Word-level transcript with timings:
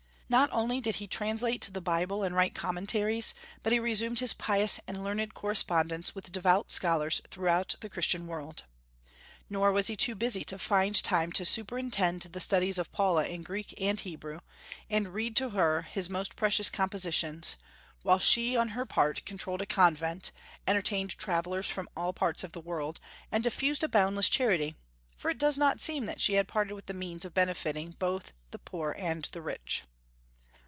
Not 0.33 0.49
only 0.53 0.79
did 0.79 0.95
he 0.95 1.07
translate 1.07 1.67
the 1.73 1.81
Bible 1.81 2.23
and 2.23 2.33
write 2.33 2.55
commentaries, 2.55 3.33
but 3.63 3.73
he 3.73 3.79
resumed 3.79 4.19
his 4.19 4.33
pious 4.33 4.79
and 4.87 5.03
learned 5.03 5.33
correspondence 5.33 6.15
with 6.15 6.31
devout 6.31 6.71
scholars 6.71 7.19
throughout 7.29 7.75
the 7.81 7.89
Christian 7.89 8.27
world. 8.27 8.63
Nor 9.49 9.73
was 9.73 9.87
he 9.87 9.97
too 9.97 10.15
busy 10.15 10.45
to 10.45 10.57
find 10.57 10.95
time 11.03 11.33
to 11.33 11.43
superintend 11.43 12.21
the 12.21 12.39
studies 12.39 12.77
of 12.79 12.93
Paula 12.93 13.25
in 13.27 13.43
Greek 13.43 13.73
and 13.77 13.99
Hebrew, 13.99 14.39
and 14.89 15.13
read 15.13 15.35
to 15.35 15.49
her 15.49 15.81
his 15.81 16.09
most 16.09 16.37
precious 16.37 16.69
compositions; 16.69 17.57
while 18.01 18.17
she, 18.19 18.55
on 18.55 18.69
her 18.69 18.85
part, 18.85 19.25
controlled 19.25 19.61
a 19.61 19.65
convent, 19.65 20.31
entertained 20.65 21.17
travellers 21.17 21.67
from 21.69 21.89
all 21.97 22.13
parts 22.13 22.45
of 22.45 22.53
the 22.53 22.61
world, 22.61 23.01
and 23.33 23.43
diffused 23.43 23.83
a 23.83 23.89
boundless 23.89 24.29
charity, 24.29 24.75
for 25.17 25.29
it 25.29 25.37
does 25.37 25.57
not 25.57 25.81
seem 25.81 26.05
that 26.05 26.21
she 26.21 26.35
had 26.35 26.47
parted 26.47 26.73
with 26.73 26.85
the 26.85 26.93
means 26.93 27.25
of 27.25 27.33
benefiting 27.33 27.97
both 27.99 28.31
the 28.51 28.59
poor 28.59 28.93
and 28.97 29.25
the 29.33 29.41
rich. 29.41 29.83